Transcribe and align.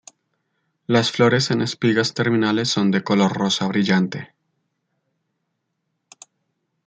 Las 0.87 1.11
flores 1.11 1.51
en 1.51 1.61
espigas 1.61 2.15
terminales, 2.15 2.69
son 2.69 2.89
de 2.89 3.03
color 3.03 3.33
rosa 3.37 3.67
brillante. 3.67 4.33